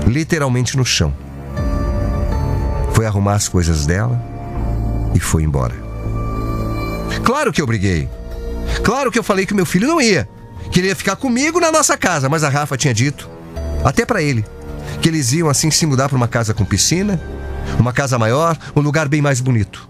literalmente 0.07 0.77
no 0.77 0.85
chão. 0.85 1.15
Foi 2.93 3.07
arrumar 3.07 3.35
as 3.35 3.49
coisas 3.49 3.87
dela 3.87 4.21
e 5.15 5.21
foi 5.21 5.43
embora. 5.43 5.75
Claro 7.25 7.53
que 7.53 7.63
eu 7.63 7.67
briguei. 7.67 8.09
Claro 8.83 9.11
que 9.11 9.19
eu 9.19 9.23
falei 9.23 9.47
que 9.47 9.55
meu 9.55 9.67
filho 9.67 9.87
não 9.87 10.01
ia 10.01 10.29
queria 10.79 10.95
ficar 10.95 11.17
comigo 11.17 11.59
na 11.59 11.73
nossa 11.73 11.97
casa, 11.97 12.29
mas 12.29 12.45
a 12.45 12.49
Rafa 12.49 12.77
tinha 12.77 12.95
dito, 12.95 13.29
até 13.85 14.07
para 14.07 14.23
ele, 14.23 14.45
que 15.03 15.09
eles 15.09 15.33
iam 15.33 15.49
assim 15.49 15.73
se 15.73 15.85
mudar 15.85 16.09
para 16.09 16.15
uma 16.15 16.29
casa 16.29 16.55
com 16.55 16.65
piscina, 16.65 17.21
uma 17.81 17.93
casa 17.93 18.17
maior, 18.17 18.57
um 18.77 18.81
lugar 18.81 19.09
bem 19.09 19.21
mais 19.21 19.41
bonito. 19.41 19.89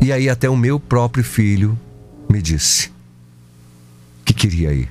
E 0.00 0.12
aí 0.12 0.28
até 0.28 0.50
o 0.50 0.56
meu 0.56 0.80
próprio 0.80 1.22
filho 1.22 1.78
me 2.28 2.42
disse 2.42 2.90
que 4.24 4.34
queria 4.34 4.72
ir. 4.72 4.90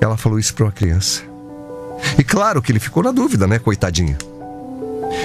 Ela 0.00 0.16
falou 0.16 0.38
isso 0.38 0.54
para 0.54 0.66
uma 0.66 0.72
criança. 0.72 1.24
E 2.16 2.22
claro 2.22 2.62
que 2.62 2.70
ele 2.70 2.78
ficou 2.78 3.02
na 3.02 3.10
dúvida, 3.10 3.48
né, 3.48 3.58
coitadinho. 3.58 4.16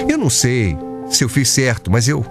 Eu 0.08 0.18
não 0.18 0.28
sei 0.28 0.76
se 1.08 1.22
eu 1.22 1.28
fiz 1.28 1.48
certo, 1.48 1.92
mas 1.92 2.08
eu 2.08 2.26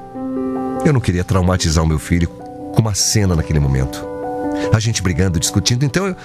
eu 0.85 0.93
não 0.93 1.01
queria 1.01 1.23
traumatizar 1.23 1.83
o 1.83 1.87
meu 1.87 1.97
filho 1.97 2.27
com 2.27 2.79
uma 2.79 2.93
cena 2.93 3.35
naquele 3.35 3.59
momento. 3.59 4.05
A 4.71 4.79
gente 4.79 5.01
brigando, 5.01 5.39
discutindo, 5.39 5.83
então 5.83 6.05
eu, 6.07 6.15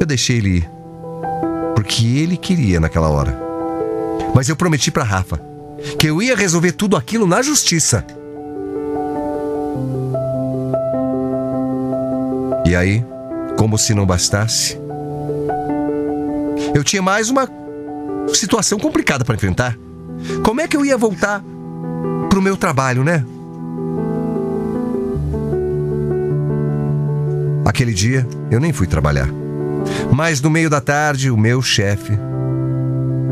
eu 0.00 0.06
deixei 0.06 0.36
ele 0.36 0.58
ir. 0.58 0.70
Porque 1.74 2.06
ele 2.06 2.36
queria 2.36 2.78
naquela 2.78 3.08
hora. 3.08 3.36
Mas 4.34 4.48
eu 4.48 4.56
prometi 4.56 4.90
para 4.90 5.02
Rafa 5.02 5.40
que 5.98 6.06
eu 6.06 6.22
ia 6.22 6.36
resolver 6.36 6.72
tudo 6.72 6.96
aquilo 6.96 7.26
na 7.26 7.42
justiça. 7.42 8.04
E 12.64 12.74
aí, 12.74 13.04
como 13.58 13.76
se 13.76 13.94
não 13.94 14.06
bastasse, 14.06 14.78
eu 16.74 16.82
tinha 16.82 17.02
mais 17.02 17.28
uma 17.30 17.48
situação 18.32 18.78
complicada 18.78 19.24
para 19.24 19.34
enfrentar. 19.34 19.76
Como 20.42 20.60
é 20.60 20.68
que 20.68 20.76
eu 20.76 20.84
ia 20.84 20.96
voltar 20.96 21.42
pro 22.30 22.40
meu 22.40 22.56
trabalho, 22.56 23.04
né? 23.04 23.24
Aquele 27.74 27.92
dia 27.92 28.24
eu 28.52 28.60
nem 28.60 28.72
fui 28.72 28.86
trabalhar. 28.86 29.28
Mas 30.12 30.40
no 30.40 30.48
meio 30.48 30.70
da 30.70 30.80
tarde, 30.80 31.28
o 31.28 31.36
meu 31.36 31.60
chefe, 31.60 32.12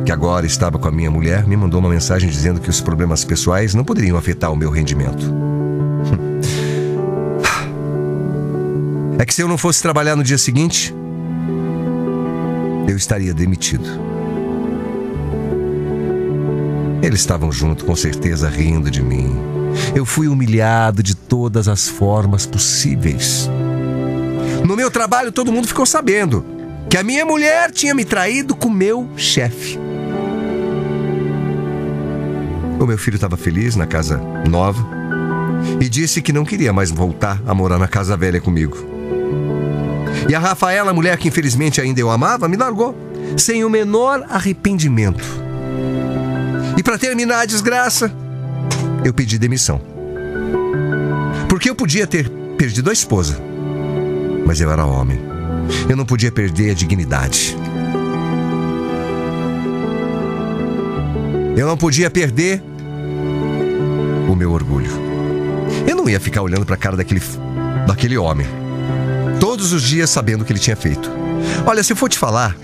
que 0.05 0.11
agora 0.11 0.45
estava 0.45 0.81
com 0.81 0.89
a 0.89 0.91
minha 0.91 1.13
mulher, 1.13 1.47
me 1.47 1.57
mandou 1.57 1.79
uma 1.79 1.89
mensagem 1.89 2.29
dizendo 2.29 2.61
que 2.61 2.69
os 2.69 2.81
problemas 2.81 3.25
pessoais 3.25 3.73
não 3.73 3.85
poderiam 3.85 4.19
afetar 4.19 4.51
o 4.51 4.57
meu 4.57 4.69
rendimento. 4.69 5.33
É 9.17 9.25
que 9.25 9.33
se 9.33 9.43
eu 9.43 9.47
não 9.47 9.57
fosse 9.57 9.81
trabalhar 9.81 10.17
no 10.17 10.25
dia 10.25 10.39
seguinte, 10.39 10.93
eu 12.89 12.97
estaria 12.97 13.33
demitido. 13.33 13.89
Eles 17.01 17.21
estavam 17.21 17.53
junto, 17.53 17.85
com 17.85 17.95
certeza, 17.95 18.49
rindo 18.49 18.91
de 18.91 19.05
mim. 19.05 19.39
Eu 19.95 20.05
fui 20.05 20.27
humilhado 20.27 21.01
de 21.01 21.15
todas 21.15 21.69
as 21.69 21.87
formas 21.87 22.45
possíveis. 22.45 23.49
Meu 24.83 24.91
trabalho, 24.91 25.31
todo 25.31 25.53
mundo 25.53 25.69
ficou 25.69 25.87
sabendo 25.87 26.45
que 26.91 26.97
a 26.97 27.05
minha 27.05 27.25
mulher 27.25 27.71
tinha 27.71 27.95
me 27.95 28.05
traído 28.05 28.53
com 28.53 28.69
meu 28.69 29.09
chefe. 29.17 29.79
O 32.81 32.85
meu 32.85 32.99
filho 32.99 33.15
estava 33.15 33.37
feliz 33.37 33.77
na 33.77 33.87
casa 33.87 34.21
nova 34.51 34.85
e 35.81 35.89
disse 35.89 36.21
que 36.21 36.33
não 36.33 36.45
queria 36.45 36.73
mais 36.73 36.91
voltar 36.91 37.41
a 37.47 37.55
morar 37.55 37.79
na 37.79 37.87
casa 37.87 38.17
velha 38.17 38.41
comigo. 38.41 38.77
E 40.29 40.35
a 40.35 40.41
Rafaela, 40.41 40.91
a 40.91 40.95
mulher 40.95 41.17
que 41.17 41.29
infelizmente 41.29 41.81
ainda 41.81 42.01
eu 42.01 42.11
amava, 42.11 42.49
me 42.49 42.57
largou 42.57 42.93
sem 43.37 43.65
o 43.65 43.71
menor 43.71 44.27
arrependimento. 44.29 45.25
E 46.77 46.83
para 46.83 46.99
terminar 46.99 47.43
a 47.43 47.47
desgraça, 47.47 48.13
eu 49.05 49.15
pedi 49.15 49.39
demissão. 49.39 49.81
Porque 51.49 51.71
eu 51.71 51.75
podia 51.77 52.05
ter 52.05 52.29
perdido 52.59 52.91
a 52.91 52.93
esposa 52.93 53.52
mas 54.47 54.61
eu 54.61 54.71
era 54.71 54.85
homem. 54.85 55.19
Eu 55.89 55.97
não 55.97 56.05
podia 56.05 56.31
perder 56.31 56.71
a 56.71 56.75
dignidade. 56.75 57.57
Eu 61.57 61.67
não 61.67 61.77
podia 61.77 62.11
perder 62.11 62.63
o 64.29 64.35
meu 64.35 64.53
orgulho. 64.53 64.91
Eu 65.87 65.97
não 65.97 66.09
ia 66.09 66.21
ficar 66.21 66.43
olhando 66.43 66.65
para 66.65 66.75
a 66.75 66.79
cara 66.79 66.97
daquele, 66.97 67.23
daquele 67.87 68.17
homem. 68.17 68.47
Todos 69.39 69.73
os 69.73 69.83
dias 69.83 70.11
sabendo 70.11 70.43
o 70.43 70.45
que 70.45 70.53
ele 70.53 70.59
tinha 70.59 70.77
feito. 70.77 71.11
Olha, 71.67 71.83
se 71.83 71.93
eu 71.93 71.97
for 71.97 72.09
te 72.09 72.19
falar, 72.19 72.57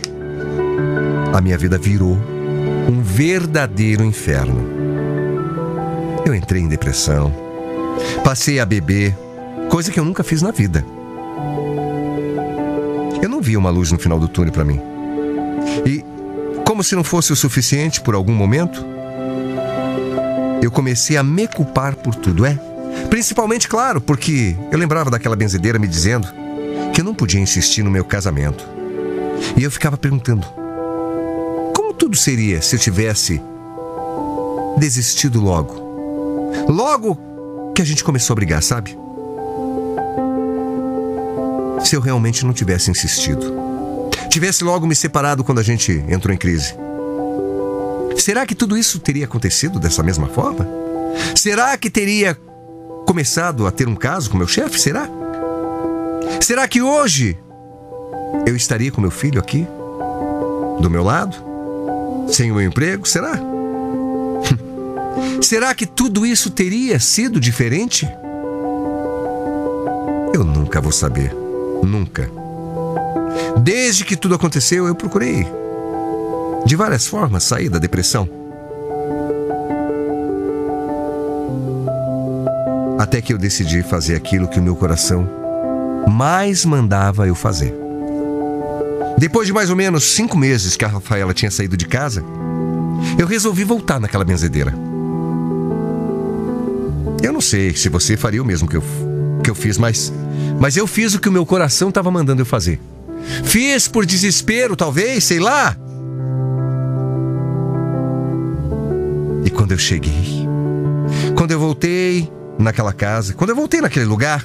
a 1.33 1.41
minha 1.41 1.59
vida 1.59 1.77
virou 1.79 2.19
um 2.89 3.03
verdadeiro 3.03 4.05
inferno. 4.05 4.67
Eu 6.25 6.35
entrei 6.35 6.63
em 6.63 6.69
depressão, 6.69 7.33
passei 8.25 8.61
a 8.61 8.67
beber, 8.67 9.17
coisa 9.71 9.91
que 9.91 10.01
eu 10.01 10.05
nunca 10.05 10.23
fiz 10.23 10.43
na 10.43 10.51
vida. 10.51 10.85
Eu 13.49 13.53
não 13.53 13.55
via 13.55 13.59
uma 13.59 13.71
luz 13.71 13.91
no 13.91 13.99
final 13.99 14.19
do 14.19 14.29
túnel 14.29 14.53
para 14.53 14.65
mim. 14.65 14.79
E, 15.87 16.05
como 16.67 16.85
se 16.85 16.95
não 16.95 17.03
fosse 17.03 17.33
o 17.33 17.37
suficiente 17.37 18.01
por 18.01 18.15
algum 18.15 18.35
momento, 18.35 18.85
eu 20.61 20.71
comecei 20.71 21.17
a 21.17 21.23
me 21.23 21.49
culpar 21.49 21.97
por 21.97 22.15
tudo, 22.15 22.45
é? 22.45 22.59
Principalmente, 23.09 23.67
claro, 23.67 24.03
porque 24.03 24.55
eu 24.71 24.79
lembrava 24.79 25.11
daquela 25.11 25.35
benzedeira 25.35 25.79
me 25.79 25.89
dizendo 25.89 26.29
que 26.93 27.01
eu 27.01 27.05
não 27.05 27.15
podia 27.15 27.41
insistir 27.41 27.83
no 27.83 27.91
meu 27.91 28.05
casamento. 28.05 28.69
E 29.57 29.65
eu 29.65 29.71
ficava 29.71 29.97
perguntando: 29.97 30.47
como 31.75 31.95
tudo 31.95 32.17
seria 32.17 32.61
se 32.61 32.77
eu 32.77 32.81
tivesse 32.81 33.41
desistido 34.77 35.41
logo? 35.41 35.75
Logo 36.69 37.73
que 37.75 37.81
a 37.81 37.85
gente 37.85 38.05
começou 38.05 38.35
a 38.35 38.37
brigar, 38.37 38.63
sabe? 38.63 38.99
Se 41.85 41.97
eu 41.97 42.01
realmente 42.01 42.45
não 42.45 42.53
tivesse 42.53 42.91
insistido. 42.91 43.55
Tivesse 44.29 44.63
logo 44.63 44.87
me 44.87 44.95
separado 44.95 45.43
quando 45.43 45.59
a 45.59 45.63
gente 45.63 46.05
entrou 46.09 46.35
em 46.35 46.39
crise. 46.39 46.75
Será 48.17 48.45
que 48.45 48.55
tudo 48.55 48.77
isso 48.77 48.99
teria 48.99 49.25
acontecido 49.25 49.79
dessa 49.79 50.03
mesma 50.03 50.29
forma? 50.29 50.67
Será 51.35 51.77
que 51.77 51.89
teria 51.89 52.37
começado 53.07 53.67
a 53.67 53.71
ter 53.71 53.89
um 53.89 53.95
caso 53.95 54.31
com 54.31 54.37
meu 54.37 54.47
chefe? 54.47 54.79
Será? 54.81 55.09
Será 56.41 56.69
que 56.69 56.83
hoje 56.83 57.39
eu 58.47 58.55
estaria 58.55 58.93
com 58.93 59.01
meu 59.01 59.11
filho 59.11 59.41
aqui? 59.41 59.67
Do 60.81 60.91
meu 60.91 61.03
lado? 61.03 61.37
Sem 62.29 62.53
o 62.53 62.57
meu 62.57 62.67
emprego? 62.67 63.09
Será? 63.09 63.33
Será 65.41 65.75
que 65.75 65.87
tudo 65.87 66.27
isso 66.27 66.51
teria 66.51 67.01
sido 67.01 67.41
diferente? 67.41 68.07
Eu 70.35 70.45
nunca 70.45 70.81
vou 70.81 70.93
saber. 70.93 71.48
Nunca. 71.83 72.31
Desde 73.59 74.05
que 74.05 74.17
tudo 74.17 74.35
aconteceu, 74.35 74.87
eu 74.87 74.95
procurei, 74.95 75.47
de 76.65 76.77
várias 76.77 77.07
formas, 77.07 77.45
sair 77.45 77.69
da 77.69 77.79
depressão. 77.79 78.29
Até 82.99 83.21
que 83.21 83.33
eu 83.33 83.39
decidi 83.39 83.83
fazer 83.83 84.17
aquilo 84.17 84.49
que 84.49 84.59
o 84.59 84.63
meu 84.63 84.75
coração 84.77 85.29
mais 86.09 86.65
mandava 86.65 87.27
eu 87.27 87.35
fazer. 87.35 87.75
Depois 89.19 89.47
de 89.47 89.53
mais 89.53 89.71
ou 89.71 89.77
menos 89.77 90.05
cinco 90.05 90.37
meses 90.37 90.77
que 90.77 90.85
a 90.85 90.89
Rafaela 90.89 91.35
tinha 91.35 91.51
saído 91.51 91.77
de 91.77 91.87
casa, 91.87 92.25
eu 93.19 93.27
resolvi 93.27 93.65
voltar 93.65 94.01
naquela 94.01 94.25
benzedeira. 94.25 94.73
Eu 97.23 97.33
não 97.33 97.41
sei 97.41 97.75
se 97.75 97.89
você 97.89 98.17
faria 98.17 98.43
o 98.43 98.45
mesmo 98.45 98.69
que 98.69 98.77
eu, 98.77 98.83
que 99.49 99.51
eu 99.51 99.55
fiz, 99.55 99.79
mas, 99.79 100.13
mas 100.61 100.77
eu 100.77 100.87
fiz 100.87 101.15
o 101.15 101.19
que 101.19 101.29
o 101.29 101.33
meu 101.33 101.47
coração 101.47 101.89
estava 101.89 102.11
mandando 102.11 102.43
eu 102.43 102.47
fazer. 102.47 102.79
Fiz 103.45 103.89
por 103.89 104.05
desespero, 104.05 104.77
talvez, 104.77 105.25
sei 105.25 105.41
lá. 105.41 105.75
E 109.47 109.49
quando 109.49 109.73
eu 109.73 109.79
cheguei, 109.79 110.47
quando 111.35 111.53
eu 111.53 111.59
voltei 111.59 112.31
naquela 112.59 112.93
casa, 112.93 113.33
quando 113.33 113.51
eu 113.51 113.57
voltei 113.57 113.81
naquele 113.81 114.05
lugar, 114.05 114.45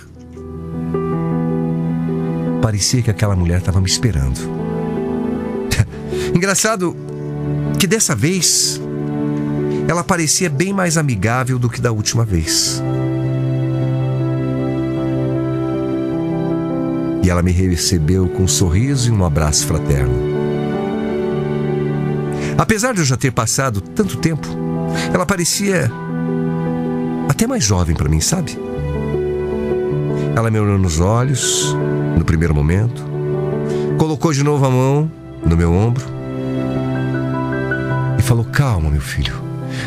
parecia 2.61 3.01
que 3.01 3.11
aquela 3.11 3.35
mulher 3.35 3.59
estava 3.59 3.81
me 3.81 3.89
esperando. 3.89 4.39
Engraçado 6.33 6.95
que 7.77 7.85
dessa 7.85 8.15
vez 8.15 8.79
ela 9.85 10.01
parecia 10.01 10.49
bem 10.49 10.71
mais 10.71 10.97
amigável 10.97 11.59
do 11.59 11.69
que 11.69 11.81
da 11.81 11.91
última 11.91 12.23
vez. 12.23 12.81
E 17.23 17.29
ela 17.29 17.41
me 17.41 17.51
recebeu 17.51 18.27
com 18.27 18.43
um 18.43 18.47
sorriso 18.47 19.09
e 19.09 19.11
um 19.11 19.25
abraço 19.25 19.65
fraterno. 19.65 20.13
Apesar 22.57 22.93
de 22.93 22.99
eu 22.99 23.05
já 23.05 23.17
ter 23.17 23.31
passado 23.31 23.81
tanto 23.81 24.17
tempo, 24.17 24.47
ela 25.13 25.25
parecia 25.25 25.89
até 27.27 27.47
mais 27.47 27.63
jovem 27.63 27.95
para 27.95 28.09
mim, 28.09 28.19
sabe? 28.19 28.57
Ela 30.35 30.51
me 30.51 30.59
olhou 30.59 30.77
nos 30.77 30.99
olhos 30.99 31.75
no 32.17 32.25
primeiro 32.25 32.53
momento, 32.53 33.03
colocou 33.97 34.33
de 34.33 34.43
novo 34.43 34.65
a 34.65 34.69
mão 34.69 35.11
no 35.45 35.57
meu 35.57 35.71
ombro 35.71 36.05
e 38.17 38.21
falou: 38.21 38.45
Calma, 38.45 38.89
meu 38.89 39.01
filho, 39.01 39.33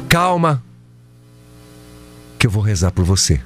calma, 0.09 0.63
que 2.39 2.47
eu 2.47 2.51
vou 2.51 2.63
rezar 2.63 2.91
por 2.91 3.05
você. 3.05 3.41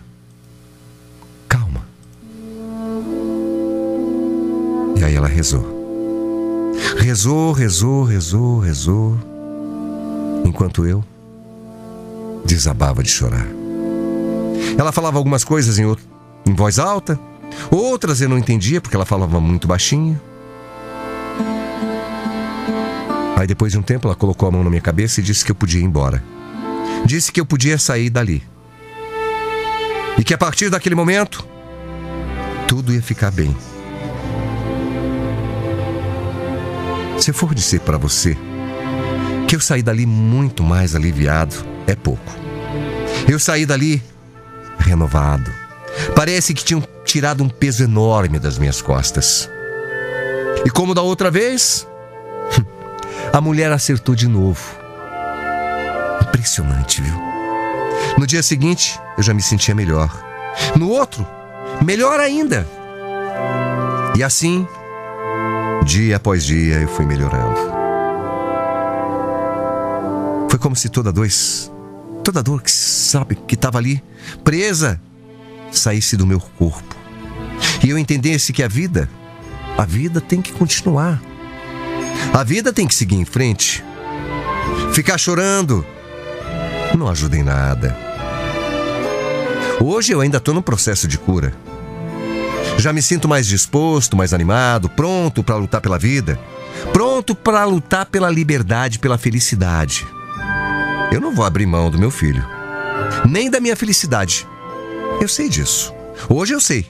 Rezou. 5.40 5.64
Rezou, 6.98 7.52
rezou, 7.52 8.04
rezou, 8.04 8.58
rezou, 8.58 9.18
enquanto 10.44 10.84
eu 10.84 11.02
desabava 12.44 13.02
de 13.02 13.08
chorar. 13.08 13.46
Ela 14.78 14.92
falava 14.92 15.16
algumas 15.16 15.42
coisas 15.42 15.78
em, 15.78 15.86
outro, 15.86 16.04
em 16.46 16.52
voz 16.52 16.78
alta, 16.78 17.18
outras 17.70 18.20
eu 18.20 18.28
não 18.28 18.36
entendia 18.36 18.82
porque 18.82 18.94
ela 18.94 19.06
falava 19.06 19.40
muito 19.40 19.66
baixinho. 19.66 20.20
Aí 23.36 23.46
depois 23.46 23.72
de 23.72 23.78
um 23.78 23.82
tempo 23.82 24.06
ela 24.06 24.14
colocou 24.14 24.46
a 24.46 24.52
mão 24.52 24.62
na 24.62 24.68
minha 24.68 24.82
cabeça 24.82 25.20
e 25.20 25.22
disse 25.22 25.42
que 25.42 25.50
eu 25.50 25.56
podia 25.56 25.80
ir 25.80 25.84
embora. 25.84 26.22
Disse 27.06 27.32
que 27.32 27.40
eu 27.40 27.46
podia 27.46 27.78
sair 27.78 28.10
dali. 28.10 28.42
E 30.18 30.24
que 30.24 30.34
a 30.34 30.38
partir 30.38 30.68
daquele 30.68 30.94
momento 30.94 31.46
tudo 32.68 32.92
ia 32.92 33.02
ficar 33.02 33.30
bem. 33.30 33.56
Se 37.20 37.30
eu 37.30 37.34
for 37.34 37.54
dizer 37.54 37.80
para 37.80 37.98
você 37.98 38.34
que 39.46 39.54
eu 39.54 39.60
saí 39.60 39.82
dali 39.82 40.06
muito 40.06 40.62
mais 40.62 40.94
aliviado, 40.94 41.54
é 41.86 41.94
pouco. 41.94 42.32
Eu 43.28 43.38
saí 43.38 43.66
dali 43.66 44.02
renovado. 44.78 45.52
Parece 46.16 46.54
que 46.54 46.64
tinham 46.64 46.82
tirado 47.04 47.44
um 47.44 47.48
peso 47.48 47.84
enorme 47.84 48.38
das 48.38 48.56
minhas 48.56 48.80
costas. 48.80 49.50
E 50.64 50.70
como 50.70 50.94
da 50.94 51.02
outra 51.02 51.30
vez, 51.30 51.86
a 53.34 53.40
mulher 53.40 53.70
acertou 53.70 54.14
de 54.14 54.26
novo. 54.26 54.62
Impressionante, 56.22 57.02
viu? 57.02 57.14
No 58.16 58.26
dia 58.26 58.42
seguinte, 58.42 58.98
eu 59.18 59.22
já 59.22 59.34
me 59.34 59.42
sentia 59.42 59.74
melhor. 59.74 60.10
No 60.74 60.88
outro, 60.88 61.26
melhor 61.84 62.18
ainda. 62.18 62.66
E 64.16 64.22
assim, 64.22 64.66
dia 65.84 66.16
após 66.16 66.44
dia, 66.44 66.76
eu 66.76 66.88
fui 66.88 67.06
melhorando. 67.06 67.58
Foi 70.48 70.58
como 70.58 70.76
se 70.76 70.88
toda 70.88 71.12
dor, 71.12 71.28
toda 72.24 72.42
dor 72.42 72.62
que 72.62 72.70
sabe 72.70 73.34
que 73.34 73.54
estava 73.54 73.78
ali 73.78 74.02
presa 74.42 75.00
saísse 75.72 76.16
do 76.16 76.26
meu 76.26 76.40
corpo. 76.40 76.96
E 77.84 77.90
eu 77.90 77.98
entendesse 77.98 78.52
que 78.52 78.62
a 78.62 78.68
vida, 78.68 79.08
a 79.76 79.84
vida 79.84 80.20
tem 80.20 80.42
que 80.42 80.52
continuar. 80.52 81.20
A 82.32 82.44
vida 82.44 82.72
tem 82.72 82.86
que 82.86 82.94
seguir 82.94 83.16
em 83.16 83.24
frente. 83.24 83.84
Ficar 84.92 85.18
chorando 85.18 85.84
não 86.96 87.08
ajuda 87.08 87.36
em 87.36 87.42
nada. 87.42 87.96
Hoje 89.82 90.12
eu 90.12 90.20
ainda 90.20 90.38
estou 90.38 90.52
no 90.52 90.62
processo 90.62 91.08
de 91.08 91.16
cura. 91.16 91.54
Já 92.80 92.94
me 92.94 93.02
sinto 93.02 93.28
mais 93.28 93.46
disposto, 93.46 94.16
mais 94.16 94.32
animado, 94.32 94.88
pronto 94.88 95.44
para 95.44 95.54
lutar 95.54 95.82
pela 95.82 95.98
vida, 95.98 96.40
pronto 96.94 97.34
para 97.34 97.62
lutar 97.66 98.06
pela 98.06 98.30
liberdade, 98.30 98.98
pela 98.98 99.18
felicidade. 99.18 100.06
Eu 101.12 101.20
não 101.20 101.34
vou 101.34 101.44
abrir 101.44 101.66
mão 101.66 101.90
do 101.90 101.98
meu 101.98 102.10
filho, 102.10 102.42
nem 103.28 103.50
da 103.50 103.60
minha 103.60 103.76
felicidade. 103.76 104.48
Eu 105.20 105.28
sei 105.28 105.50
disso. 105.50 105.92
Hoje 106.26 106.54
eu 106.54 106.60
sei. 106.60 106.86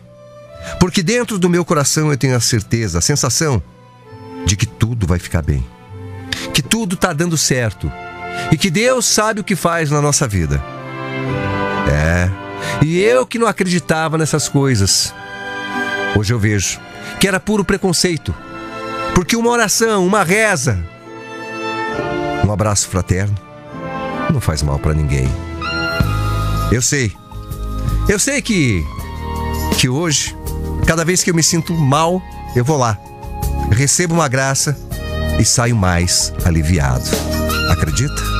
Porque 0.78 1.02
dentro 1.02 1.40
do 1.40 1.50
meu 1.50 1.64
coração 1.64 2.12
eu 2.12 2.16
tenho 2.16 2.36
a 2.36 2.40
certeza, 2.40 2.98
a 2.98 3.02
sensação 3.02 3.60
de 4.46 4.56
que 4.56 4.66
tudo 4.66 5.08
vai 5.08 5.18
ficar 5.18 5.42
bem. 5.42 5.66
Que 6.54 6.62
tudo 6.62 6.94
está 6.94 7.12
dando 7.12 7.36
certo. 7.36 7.90
E 8.52 8.56
que 8.56 8.70
Deus 8.70 9.06
sabe 9.06 9.40
o 9.40 9.44
que 9.44 9.56
faz 9.56 9.90
na 9.90 10.00
nossa 10.00 10.28
vida. 10.28 10.62
É. 11.90 12.30
E 12.80 13.00
eu 13.00 13.26
que 13.26 13.40
não 13.40 13.48
acreditava 13.48 14.16
nessas 14.16 14.48
coisas. 14.48 15.12
Hoje 16.16 16.32
eu 16.32 16.38
vejo 16.38 16.80
que 17.18 17.28
era 17.28 17.40
puro 17.40 17.64
preconceito. 17.64 18.34
Porque 19.14 19.36
uma 19.36 19.50
oração, 19.50 20.06
uma 20.06 20.22
reza, 20.22 20.78
um 22.46 22.52
abraço 22.52 22.88
fraterno 22.88 23.34
não 24.32 24.40
faz 24.40 24.62
mal 24.62 24.78
para 24.78 24.94
ninguém. 24.94 25.28
Eu 26.70 26.80
sei. 26.80 27.12
Eu 28.08 28.18
sei 28.18 28.40
que 28.40 28.84
que 29.78 29.88
hoje, 29.88 30.36
cada 30.86 31.04
vez 31.04 31.22
que 31.22 31.30
eu 31.30 31.34
me 31.34 31.42
sinto 31.42 31.74
mal, 31.74 32.22
eu 32.54 32.64
vou 32.64 32.76
lá 32.76 32.98
recebo 33.70 34.14
uma 34.14 34.28
graça 34.28 34.76
e 35.38 35.44
saio 35.44 35.76
mais 35.76 36.32
aliviado. 36.44 37.04
Acredita? 37.70 38.39